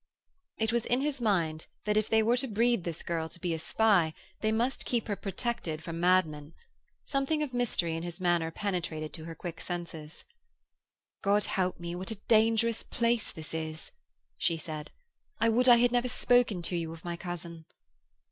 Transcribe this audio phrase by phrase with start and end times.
[0.57, 3.53] It was in his mind that if they were to breed this girl to be
[3.53, 6.55] a spy they must keep her protected from madmen.
[7.05, 10.23] Something of mystery in his manner penetrated to her quick senses.
[11.21, 13.91] 'God help me, what a dangerous place this is!'
[14.39, 14.89] she said.
[15.39, 17.65] 'I would I had never spoken to you of my cousin.'